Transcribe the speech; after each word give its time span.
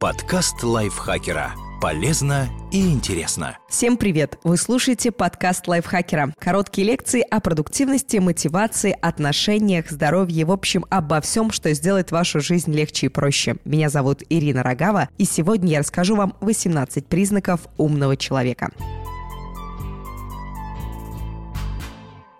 Подкаст 0.00 0.62
лайфхакера. 0.62 1.52
Полезно 1.78 2.48
и 2.72 2.90
интересно. 2.90 3.58
Всем 3.68 3.98
привет! 3.98 4.38
Вы 4.44 4.56
слушаете 4.56 5.12
подкаст 5.12 5.68
лайфхакера. 5.68 6.32
Короткие 6.38 6.86
лекции 6.86 7.20
о 7.20 7.38
продуктивности, 7.40 8.16
мотивации, 8.16 8.96
отношениях, 9.02 9.90
здоровье, 9.90 10.46
в 10.46 10.52
общем, 10.52 10.86
обо 10.88 11.20
всем, 11.20 11.50
что 11.50 11.70
сделает 11.74 12.12
вашу 12.12 12.40
жизнь 12.40 12.72
легче 12.72 13.06
и 13.06 13.08
проще. 13.10 13.56
Меня 13.66 13.90
зовут 13.90 14.22
Ирина 14.30 14.62
Рогава, 14.62 15.10
и 15.18 15.26
сегодня 15.26 15.72
я 15.72 15.80
расскажу 15.80 16.16
вам 16.16 16.34
18 16.40 17.06
признаков 17.06 17.60
умного 17.76 18.16
человека. 18.16 18.70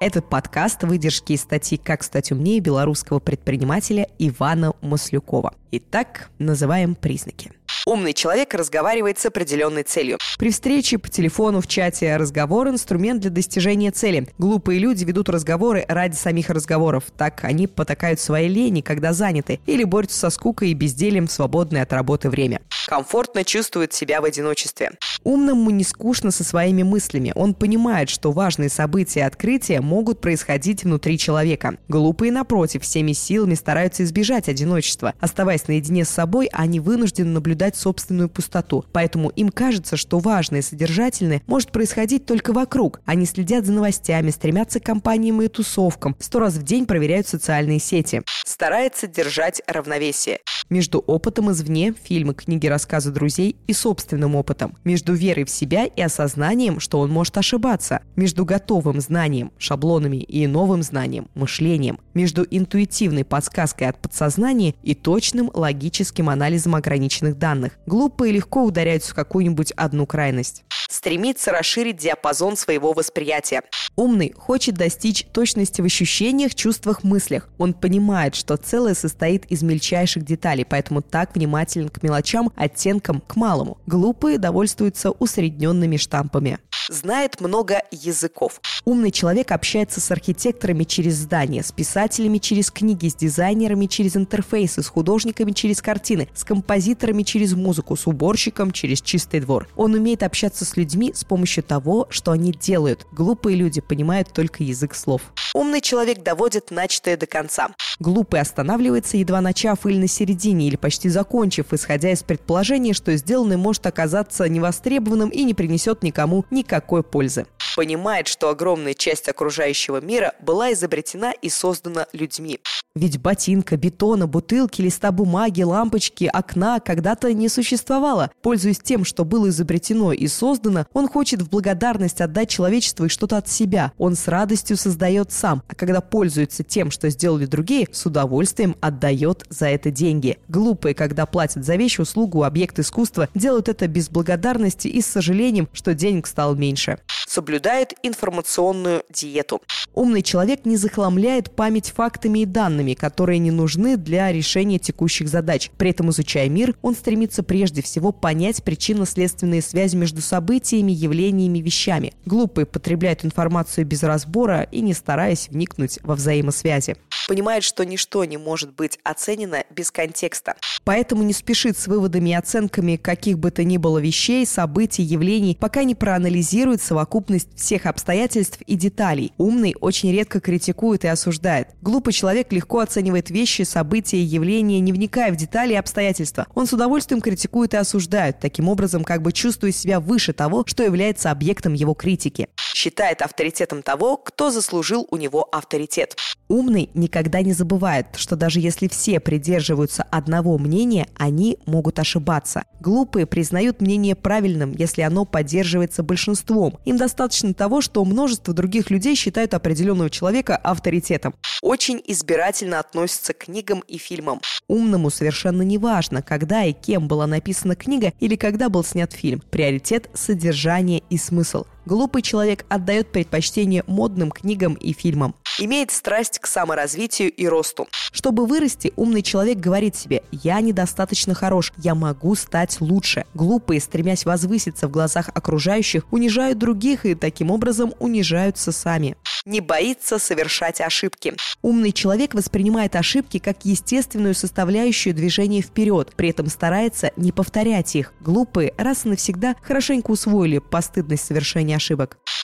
Этот 0.00 0.30
подкаст– 0.30 0.82
выдержки 0.84 1.34
из 1.34 1.42
статьи 1.42 1.76
«Как 1.76 2.02
стать 2.02 2.32
умнее» 2.32 2.60
белорусского 2.60 3.18
предпринимателя 3.18 4.08
Ивана 4.18 4.72
Маслюкова. 4.80 5.52
Итак, 5.72 6.30
называем 6.38 6.94
признаки. 6.94 7.52
Умный 7.86 8.12
человек 8.12 8.54
разговаривает 8.54 9.18
с 9.18 9.26
определенной 9.26 9.82
целью. 9.82 10.18
При 10.38 10.50
встрече 10.50 10.98
по 10.98 11.08
телефону, 11.08 11.60
в 11.60 11.66
чате 11.66 12.16
разговор– 12.16 12.68
инструмент 12.70 13.20
для 13.20 13.30
достижения 13.30 13.90
цели. 13.90 14.28
Глупые 14.38 14.78
люди 14.78 15.04
ведут 15.04 15.28
разговоры 15.28 15.84
ради 15.88 16.14
самих 16.14 16.50
разговоров. 16.50 17.04
Так 17.16 17.44
они 17.44 17.66
потакают 17.66 18.20
своей 18.20 18.48
лени, 18.48 18.80
когда 18.80 19.12
заняты, 19.12 19.60
или 19.66 19.84
борются 19.84 20.18
со 20.18 20.30
скукой 20.30 20.70
и 20.70 20.74
бездельем 20.74 21.26
в 21.26 21.32
свободное 21.32 21.82
от 21.82 21.92
работы 21.92 22.28
время. 22.28 22.60
Комфортно 22.86 23.44
чувствует 23.44 23.92
себя 23.92 24.20
в 24.20 24.24
одиночестве. 24.24 24.92
Умному 25.22 25.70
не 25.70 25.84
скучно 25.84 26.30
со 26.30 26.44
своими 26.44 26.82
мыслями. 26.82 27.32
Он 27.34 27.54
понимает, 27.54 28.08
что 28.08 28.32
важные 28.32 28.70
события 28.70 29.20
и 29.20 29.24
открытия 29.24 29.80
могут 29.80 30.20
происходить 30.20 30.84
внутри 30.84 31.18
человека. 31.18 31.76
Глупые, 31.88 32.32
напротив, 32.32 32.82
всеми 32.82 33.12
силами 33.12 33.54
стараются 33.54 34.02
избежать 34.04 34.48
одиночества. 34.48 35.14
Оставаясь 35.20 35.68
наедине 35.68 36.04
с 36.04 36.08
собой, 36.08 36.48
они 36.52 36.80
вынуждены 36.80 37.30
наблюдать 37.30 37.69
наблюдать 37.70 37.76
собственную 37.76 38.28
пустоту. 38.28 38.84
Поэтому 38.92 39.30
им 39.30 39.50
кажется, 39.50 39.96
что 39.96 40.18
важное 40.18 40.60
и 40.60 40.62
содержательное 40.62 41.42
может 41.46 41.72
происходить 41.72 42.26
только 42.26 42.52
вокруг. 42.52 43.00
Они 43.06 43.26
следят 43.26 43.66
за 43.66 43.72
новостями, 43.72 44.30
стремятся 44.30 44.80
к 44.80 44.84
компаниям 44.84 45.40
и 45.42 45.48
тусовкам, 45.48 46.16
сто 46.18 46.40
раз 46.40 46.54
в 46.54 46.62
день 46.62 46.86
проверяют 46.86 47.26
социальные 47.26 47.78
сети. 47.78 48.22
Старается 48.44 49.06
держать 49.06 49.62
равновесие. 49.66 50.38
Между 50.70 51.00
опытом 51.00 51.50
извне, 51.50 51.92
фильмы, 51.92 52.34
книги, 52.34 52.68
рассказы 52.68 53.10
друзей 53.10 53.56
и 53.66 53.72
собственным 53.72 54.36
опытом. 54.36 54.76
Между 54.84 55.14
верой 55.14 55.44
в 55.44 55.50
себя 55.50 55.86
и 55.86 56.00
осознанием, 56.00 56.78
что 56.78 57.00
он 57.00 57.10
может 57.10 57.36
ошибаться. 57.38 58.00
Между 58.16 58.44
готовым 58.44 59.00
знанием, 59.00 59.50
шаблонами 59.58 60.18
и 60.18 60.46
новым 60.46 60.82
знанием, 60.82 61.28
мышлением. 61.34 61.98
Между 62.14 62.46
интуитивной 62.48 63.24
подсказкой 63.24 63.88
от 63.88 64.00
подсознания 64.00 64.74
и 64.84 64.94
точным 64.94 65.50
логическим 65.52 66.28
анализом 66.28 66.76
ограниченных 66.76 67.36
данных 67.36 67.59
данных. 67.60 67.78
Глупые 67.86 68.32
легко 68.32 68.64
ударяются 68.64 69.12
в 69.12 69.14
какую-нибудь 69.14 69.72
одну 69.72 70.06
крайность. 70.06 70.64
Стремится 70.88 71.52
расширить 71.52 71.98
диапазон 71.98 72.56
своего 72.56 72.92
восприятия. 72.92 73.62
Умный 73.96 74.32
хочет 74.36 74.74
достичь 74.74 75.24
точности 75.32 75.80
в 75.80 75.84
ощущениях, 75.84 76.54
чувствах, 76.54 77.04
мыслях. 77.04 77.48
Он 77.58 77.74
понимает, 77.74 78.34
что 78.34 78.56
целое 78.56 78.94
состоит 78.94 79.46
из 79.46 79.62
мельчайших 79.62 80.24
деталей, 80.24 80.64
поэтому 80.64 81.02
так 81.02 81.34
внимателен 81.34 81.88
к 81.88 82.02
мелочам, 82.02 82.50
оттенкам, 82.56 83.20
к 83.20 83.36
малому. 83.36 83.78
Глупые 83.86 84.38
довольствуются 84.38 85.10
усредненными 85.10 85.96
штампами 85.96 86.58
знает 86.90 87.40
много 87.40 87.82
языков. 87.90 88.60
Умный 88.84 89.10
человек 89.10 89.52
общается 89.52 90.00
с 90.00 90.10
архитекторами 90.10 90.84
через 90.84 91.14
здания, 91.14 91.62
с 91.62 91.72
писателями 91.72 92.38
через 92.38 92.70
книги, 92.70 93.08
с 93.08 93.14
дизайнерами 93.14 93.86
через 93.86 94.16
интерфейсы, 94.16 94.82
с 94.82 94.88
художниками 94.88 95.52
через 95.52 95.80
картины, 95.80 96.28
с 96.34 96.44
композиторами 96.44 97.22
через 97.22 97.49
музыку, 97.54 97.96
с 97.96 98.06
уборщиком 98.06 98.70
через 98.70 99.00
чистый 99.00 99.40
двор. 99.40 99.68
Он 99.76 99.94
умеет 99.94 100.22
общаться 100.22 100.64
с 100.64 100.76
людьми 100.76 101.12
с 101.14 101.24
помощью 101.24 101.62
того, 101.62 102.06
что 102.10 102.32
они 102.32 102.52
делают. 102.52 103.06
Глупые 103.12 103.56
люди 103.56 103.80
понимают 103.80 104.32
только 104.32 104.62
язык 104.62 104.94
слов. 104.94 105.22
Умный 105.54 105.80
человек 105.80 106.22
доводит 106.22 106.70
начатое 106.70 107.16
до 107.16 107.26
конца. 107.26 107.70
Глупый 107.98 108.40
останавливается, 108.40 109.16
едва 109.16 109.40
начав 109.40 109.84
или 109.84 109.98
на 109.98 110.08
середине, 110.08 110.68
или 110.68 110.76
почти 110.76 111.08
закончив, 111.08 111.72
исходя 111.72 112.10
из 112.10 112.22
предположения, 112.22 112.94
что 112.94 113.14
сделанное 113.16 113.58
может 113.58 113.86
оказаться 113.86 114.48
невостребованным 114.48 115.28
и 115.28 115.42
не 115.42 115.54
принесет 115.54 116.02
никому 116.02 116.44
никакой 116.50 117.02
пользы. 117.02 117.46
Понимает, 117.76 118.26
что 118.26 118.48
огромная 118.48 118.94
часть 118.94 119.28
окружающего 119.28 120.00
мира 120.00 120.34
была 120.40 120.72
изобретена 120.72 121.32
и 121.32 121.48
создана 121.48 122.06
людьми. 122.12 122.58
Ведь 122.96 123.20
ботинка, 123.20 123.76
бетона, 123.76 124.26
бутылки, 124.26 124.82
листа 124.82 125.12
бумаги, 125.12 125.62
лампочки, 125.62 126.24
окна 126.24 126.80
когда-то 126.80 127.32
не 127.32 127.48
существовало. 127.48 128.32
Пользуясь 128.42 128.80
тем, 128.80 129.04
что 129.04 129.24
было 129.24 129.48
изобретено 129.48 130.12
и 130.12 130.26
создано, 130.26 130.86
он 130.92 131.06
хочет 131.06 131.40
в 131.40 131.48
благодарность 131.48 132.20
отдать 132.20 132.48
человечеству 132.48 133.04
и 133.04 133.08
что-то 133.08 133.36
от 133.36 133.48
себя. 133.48 133.92
Он 133.96 134.16
с 134.16 134.26
радостью 134.26 134.76
создает 134.76 135.30
сам, 135.30 135.62
а 135.68 135.76
когда 135.76 136.00
пользуется 136.00 136.64
тем, 136.64 136.90
что 136.90 137.08
сделали 137.10 137.46
другие, 137.46 137.86
с 137.92 138.06
удовольствием 138.06 138.74
отдает 138.80 139.46
за 139.50 139.68
это 139.68 139.92
деньги. 139.92 140.38
Глупые, 140.48 140.96
когда 140.96 141.26
платят 141.26 141.64
за 141.64 141.76
вещь, 141.76 142.00
услугу, 142.00 142.42
объект 142.42 142.76
искусства, 142.80 143.28
делают 143.36 143.68
это 143.68 143.86
без 143.86 144.10
благодарности 144.10 144.88
и 144.88 145.00
с 145.00 145.06
сожалением, 145.06 145.68
что 145.72 145.94
денег 145.94 146.26
стало 146.26 146.56
меньше. 146.56 146.98
Соблюдает 147.30 147.94
информационную 148.02 149.04
диету. 149.08 149.62
Умный 149.94 150.20
человек 150.20 150.64
не 150.64 150.76
захламляет 150.76 151.54
память 151.54 151.92
фактами 151.94 152.40
и 152.40 152.44
данными, 152.44 152.94
которые 152.94 153.38
не 153.38 153.52
нужны 153.52 153.96
для 153.96 154.32
решения 154.32 154.80
текущих 154.80 155.28
задач. 155.28 155.70
При 155.78 155.90
этом, 155.90 156.10
изучая 156.10 156.48
мир, 156.48 156.74
он 156.82 156.96
стремится 156.96 157.44
прежде 157.44 157.82
всего 157.82 158.10
понять 158.10 158.64
причинно-следственные 158.64 159.62
связи 159.62 159.94
между 159.94 160.20
событиями, 160.20 160.90
явлениями, 160.90 161.60
вещами. 161.60 162.14
Глупые 162.26 162.66
потребляют 162.66 163.24
информацию 163.24 163.86
без 163.86 164.02
разбора 164.02 164.62
и 164.62 164.80
не 164.80 164.92
стараясь 164.92 165.50
вникнуть 165.50 166.00
во 166.02 166.16
взаимосвязи 166.16 166.96
понимает, 167.30 167.62
что 167.62 167.84
ничто 167.84 168.24
не 168.24 168.38
может 168.38 168.74
быть 168.74 168.98
оценено 169.04 169.62
без 169.70 169.92
контекста. 169.92 170.56
Поэтому 170.82 171.22
не 171.22 171.32
спешит 171.32 171.78
с 171.78 171.86
выводами 171.86 172.30
и 172.30 172.34
оценками 172.34 172.96
каких 172.96 173.38
бы 173.38 173.52
то 173.52 173.62
ни 173.62 173.76
было 173.76 173.98
вещей, 173.98 174.44
событий, 174.44 175.04
явлений, 175.04 175.56
пока 175.60 175.84
не 175.84 175.94
проанализирует 175.94 176.82
совокупность 176.82 177.48
всех 177.54 177.86
обстоятельств 177.86 178.60
и 178.62 178.74
деталей. 178.74 179.32
Умный 179.38 179.76
очень 179.80 180.10
редко 180.10 180.40
критикует 180.40 181.04
и 181.04 181.06
осуждает. 181.06 181.68
Глупый 181.82 182.12
человек 182.12 182.52
легко 182.52 182.80
оценивает 182.80 183.30
вещи, 183.30 183.62
события, 183.62 184.20
явления, 184.20 184.80
не 184.80 184.92
вникая 184.92 185.30
в 185.30 185.36
детали 185.36 185.74
и 185.74 185.76
обстоятельства. 185.76 186.48
Он 186.56 186.66
с 186.66 186.72
удовольствием 186.72 187.20
критикует 187.20 187.74
и 187.74 187.76
осуждает, 187.76 188.40
таким 188.40 188.68
образом 188.68 189.04
как 189.04 189.22
бы 189.22 189.30
чувствуя 189.30 189.70
себя 189.70 190.00
выше 190.00 190.32
того, 190.32 190.64
что 190.66 190.82
является 190.82 191.30
объектом 191.30 191.74
его 191.74 191.94
критики. 191.94 192.48
Считает 192.74 193.22
авторитетом 193.22 193.82
того, 193.82 194.16
кто 194.16 194.50
заслужил 194.50 195.06
у 195.12 195.16
него 195.16 195.48
авторитет. 195.52 196.16
Умный 196.48 196.90
никогда 196.94 197.19
не 197.42 197.52
забывает, 197.52 198.06
что 198.16 198.36
даже 198.36 198.60
если 198.60 198.88
все 198.88 199.20
придерживаются 199.20 200.02
одного 200.02 200.56
мнения, 200.58 201.06
они 201.16 201.58
могут 201.66 201.98
ошибаться. 201.98 202.64
Глупые 202.80 203.26
признают 203.26 203.80
мнение 203.80 204.14
правильным, 204.14 204.72
если 204.72 205.02
оно 205.02 205.24
поддерживается 205.24 206.02
большинством. 206.02 206.78
Им 206.84 206.96
достаточно 206.96 207.52
того, 207.54 207.80
что 207.80 208.04
множество 208.04 208.54
других 208.54 208.90
людей 208.90 209.14
считают 209.14 209.54
определенного 209.54 210.10
человека 210.10 210.56
авторитетом. 210.56 211.34
Очень 211.62 212.02
избирательно 212.06 212.78
относятся 212.78 213.32
к 213.34 213.44
книгам 213.44 213.80
и 213.86 213.98
фильмам. 213.98 214.40
Умному 214.68 215.10
совершенно 215.10 215.62
не 215.62 215.78
важно, 215.78 216.22
когда 216.22 216.64
и 216.64 216.72
кем 216.72 217.08
была 217.08 217.26
написана 217.26 217.76
книга 217.76 218.12
или 218.20 218.36
когда 218.36 218.68
был 218.68 218.84
снят 218.84 219.12
фильм. 219.12 219.42
Приоритет– 219.50 220.08
содержание 220.14 221.02
и 221.10 221.18
смысл. 221.18 221.64
Глупый 221.90 222.22
человек 222.22 222.64
отдает 222.68 223.10
предпочтение 223.10 223.82
модным 223.88 224.30
книгам 224.30 224.74
и 224.74 224.92
фильмам 224.92 225.34
имеет 225.60 225.90
страсть 225.90 226.38
к 226.38 226.46
саморазвитию 226.46 227.30
и 227.30 227.46
росту. 227.46 227.86
Чтобы 228.12 228.46
вырасти, 228.46 228.92
умный 228.96 229.22
человек 229.22 229.58
говорит 229.58 229.96
себе 229.96 230.22
«я 230.30 230.60
недостаточно 230.60 231.34
хорош, 231.34 231.72
я 231.76 231.94
могу 231.94 232.34
стать 232.34 232.80
лучше». 232.80 233.24
Глупые, 233.34 233.80
стремясь 233.80 234.24
возвыситься 234.24 234.88
в 234.88 234.90
глазах 234.90 235.28
окружающих, 235.28 236.04
унижают 236.10 236.58
других 236.58 237.06
и 237.06 237.14
таким 237.14 237.50
образом 237.50 237.94
унижаются 237.98 238.72
сами. 238.72 239.16
Не 239.46 239.60
боится 239.60 240.18
совершать 240.18 240.80
ошибки. 240.80 241.34
Умный 241.62 241.92
человек 241.92 242.34
воспринимает 242.34 242.96
ошибки 242.96 243.38
как 243.38 243.64
естественную 243.64 244.34
составляющую 244.34 245.14
движения 245.14 245.62
вперед, 245.62 246.12
при 246.16 246.30
этом 246.30 246.46
старается 246.46 247.12
не 247.16 247.32
повторять 247.32 247.96
их. 247.96 248.12
Глупые 248.20 248.74
раз 248.76 249.06
и 249.06 249.08
навсегда 249.08 249.56
хорошенько 249.62 250.10
усвоили 250.10 250.58
постыдность 250.58 251.24
совершения 251.24 251.76
ошибок. 251.76 251.79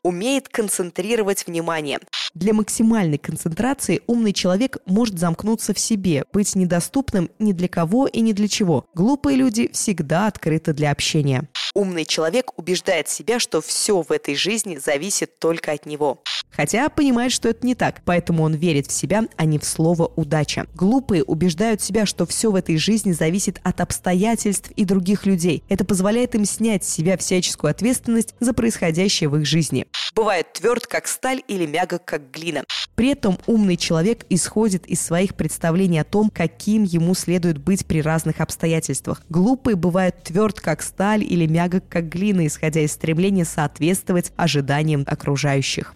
Умеет 0.02 0.48
концентрировать 0.48 1.46
внимание. 1.46 1.98
Для 2.34 2.52
максимальной 2.52 3.18
концентрации 3.18 4.02
умный 4.06 4.32
человек 4.32 4.78
может 4.86 5.18
замкнуться 5.18 5.72
в 5.72 5.78
себе, 5.78 6.24
быть 6.32 6.54
недоступным 6.54 7.30
ни 7.38 7.52
для 7.52 7.68
кого 7.68 8.06
и 8.06 8.20
ни 8.20 8.32
для 8.32 8.48
чего. 8.48 8.86
Глупые 8.94 9.36
люди 9.36 9.70
всегда 9.72 10.26
открыты 10.26 10.72
для 10.72 10.90
общения. 10.90 11.48
Умный 11.74 12.04
человек 12.04 12.58
убеждает 12.58 13.08
себя, 13.08 13.38
что 13.38 13.60
все 13.60 14.02
в 14.02 14.10
этой 14.10 14.34
жизни 14.34 14.76
зависит 14.76 15.38
только 15.38 15.72
от 15.72 15.86
него. 15.86 16.22
Хотя 16.56 16.88
понимает, 16.88 17.32
что 17.32 17.50
это 17.50 17.66
не 17.66 17.74
так, 17.74 18.00
поэтому 18.04 18.42
он 18.42 18.54
верит 18.54 18.86
в 18.86 18.92
себя, 18.92 19.24
а 19.36 19.44
не 19.44 19.58
в 19.58 19.64
слово 19.64 20.10
«удача». 20.16 20.66
Глупые 20.74 21.22
убеждают 21.22 21.82
себя, 21.82 22.06
что 22.06 22.24
все 22.24 22.50
в 22.50 22.54
этой 22.54 22.78
жизни 22.78 23.12
зависит 23.12 23.60
от 23.62 23.82
обстоятельств 23.82 24.70
и 24.74 24.86
других 24.86 25.26
людей. 25.26 25.62
Это 25.68 25.84
позволяет 25.84 26.34
им 26.34 26.46
снять 26.46 26.84
с 26.84 26.88
себя 26.88 27.18
всяческую 27.18 27.70
ответственность 27.70 28.34
за 28.40 28.54
происходящее 28.54 29.28
в 29.28 29.36
их 29.36 29.44
жизни. 29.44 29.86
Бывает 30.14 30.54
тверд, 30.54 30.86
как 30.86 31.08
сталь, 31.08 31.42
или 31.46 31.66
мягок, 31.66 32.06
как 32.06 32.30
глина. 32.30 32.64
При 32.94 33.10
этом 33.10 33.36
умный 33.46 33.76
человек 33.76 34.24
исходит 34.30 34.86
из 34.86 35.02
своих 35.02 35.34
представлений 35.34 35.98
о 35.98 36.04
том, 36.04 36.30
каким 36.30 36.84
ему 36.84 37.12
следует 37.14 37.58
быть 37.58 37.84
при 37.84 38.00
разных 38.00 38.40
обстоятельствах. 38.40 39.20
Глупый 39.28 39.74
бывает 39.74 40.22
тверд, 40.22 40.58
как 40.58 40.80
сталь, 40.80 41.22
или 41.22 41.46
мягок, 41.46 41.84
как 41.90 42.08
глина, 42.08 42.46
исходя 42.46 42.80
из 42.80 42.92
стремления 42.92 43.44
соответствовать 43.44 44.32
ожиданиям 44.36 45.04
окружающих 45.06 45.94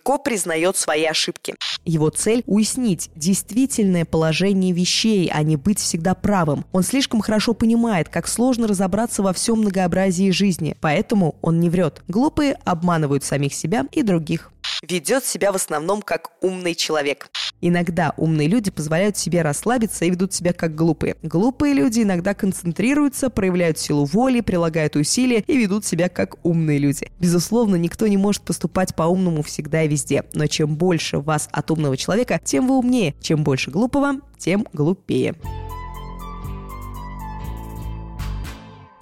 легко 0.00 0.18
признает 0.18 0.76
свои 0.76 1.04
ошибки. 1.04 1.54
Его 1.84 2.08
цель– 2.10 2.42
уяснить 2.46 3.10
действительное 3.14 4.04
положение 4.04 4.72
вещей, 4.72 5.30
а 5.32 5.42
не 5.42 5.56
быть 5.56 5.78
всегда 5.78 6.14
правым. 6.14 6.64
Он 6.72 6.82
слишком 6.82 7.20
хорошо 7.20 7.52
понимает, 7.52 8.08
как 8.08 8.26
сложно 8.26 8.66
разобраться 8.66 9.22
во 9.22 9.32
всем 9.32 9.58
многообразии 9.58 10.30
жизни, 10.30 10.76
поэтому 10.80 11.36
он 11.42 11.60
не 11.60 11.68
врет. 11.68 12.02
Глупые 12.08 12.58
обманывают 12.64 13.24
самих 13.24 13.52
себя 13.54 13.86
и 13.92 14.02
других 14.02 14.52
ведет 14.82 15.24
себя 15.24 15.52
в 15.52 15.56
основном 15.56 16.02
как 16.02 16.30
умный 16.40 16.74
человек. 16.74 17.28
Иногда 17.60 18.14
умные 18.16 18.48
люди 18.48 18.70
позволяют 18.70 19.16
себе 19.16 19.42
расслабиться 19.42 20.04
и 20.04 20.10
ведут 20.10 20.32
себя 20.32 20.52
как 20.52 20.74
глупые. 20.74 21.16
Глупые 21.22 21.74
люди 21.74 22.00
иногда 22.00 22.34
концентрируются, 22.34 23.28
проявляют 23.30 23.78
силу 23.78 24.04
воли, 24.04 24.40
прилагают 24.40 24.96
усилия 24.96 25.44
и 25.46 25.56
ведут 25.56 25.84
себя 25.84 26.08
как 26.08 26.44
умные 26.44 26.78
люди. 26.78 27.10
Безусловно, 27.18 27.76
никто 27.76 28.06
не 28.06 28.16
может 28.16 28.42
поступать 28.42 28.94
по-умному 28.94 29.42
всегда 29.42 29.82
и 29.82 29.88
везде, 29.88 30.24
но 30.32 30.46
чем 30.46 30.76
больше 30.76 31.18
вас 31.18 31.48
от 31.52 31.70
умного 31.70 31.96
человека, 31.96 32.40
тем 32.42 32.68
вы 32.68 32.78
умнее. 32.78 33.14
Чем 33.20 33.44
больше 33.44 33.70
глупого, 33.70 34.14
тем 34.38 34.66
глупее. 34.72 35.34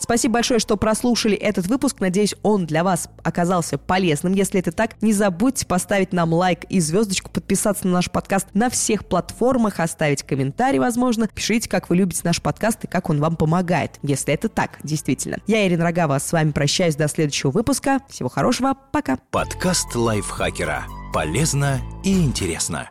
Спасибо 0.09 0.35
большое, 0.35 0.59
что 0.59 0.79
прослушали 0.79 1.37
этот 1.37 1.67
выпуск. 1.67 2.01
Надеюсь, 2.01 2.35
он 2.43 2.65
для 2.65 2.83
вас 2.83 3.11
оказался 3.23 3.77
полезным. 3.77 4.33
Если 4.33 4.59
это 4.59 4.73
так, 4.73 5.03
не 5.03 5.13
забудьте 5.13 5.67
поставить 5.67 6.15
нам 6.15 6.33
лайк 6.33 6.65
и 6.71 6.81
звездочку, 6.81 7.31
подписаться 7.31 7.87
на 7.87 7.93
наш 7.93 8.11
подкаст 8.11 8.47
на 8.55 8.71
всех 8.71 9.05
платформах, 9.05 9.81
оставить 9.81 10.23
комментарий, 10.23 10.79
возможно. 10.79 11.29
Пишите, 11.29 11.69
как 11.69 11.91
вы 11.91 11.97
любите 11.97 12.23
наш 12.25 12.41
подкаст 12.41 12.85
и 12.85 12.87
как 12.87 13.11
он 13.11 13.21
вам 13.21 13.37
помогает, 13.37 13.99
если 14.01 14.33
это 14.33 14.49
так, 14.49 14.79
действительно. 14.83 15.41
Я, 15.47 15.69
Ирина 15.69 15.85
Рогава, 15.85 16.19
с 16.19 16.33
вами 16.33 16.53
прощаюсь 16.53 16.97
до 16.97 17.07
следующего 17.07 17.51
выпуска. 17.51 18.01
Всего 18.09 18.31
хорошего, 18.31 18.79
пока. 18.91 19.19
Подкаст 19.31 19.95
лайфхакера. 19.95 20.87
Полезно 21.13 21.83
и 22.03 22.19
интересно. 22.25 22.89